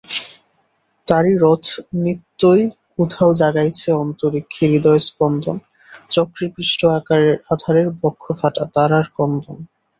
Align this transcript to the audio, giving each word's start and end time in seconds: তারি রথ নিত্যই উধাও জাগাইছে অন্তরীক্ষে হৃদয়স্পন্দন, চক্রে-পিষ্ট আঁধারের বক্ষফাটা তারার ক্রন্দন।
তারি 1.07 1.31
রথ 1.41 1.65
নিত্যই 2.03 2.63
উধাও 2.99 3.31
জাগাইছে 3.33 3.89
অন্তরীক্ষে 4.03 4.63
হৃদয়স্পন্দন, 4.73 5.57
চক্রে-পিষ্ট 6.09 6.79
আঁধারের 7.51 7.87
বক্ষফাটা 8.01 8.63
তারার 8.75 9.05
ক্রন্দন। 9.15 9.57